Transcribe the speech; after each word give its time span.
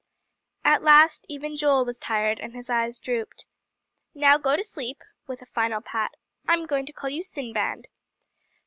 At 0.65 0.81
last 0.81 1.27
even 1.29 1.55
Joel 1.55 1.85
was 1.85 1.99
tired, 1.99 2.39
and 2.39 2.55
his 2.55 2.71
eyes 2.71 2.97
drooped. 2.97 3.45
"Now 4.15 4.39
go 4.39 4.55
to 4.55 4.63
sleep" 4.63 5.03
with 5.27 5.43
a 5.43 5.45
final 5.45 5.79
pat 5.79 6.15
"I'm 6.47 6.65
going 6.65 6.87
to 6.87 6.93
call 6.93 7.11
you 7.11 7.21
Sinbad." 7.21 7.87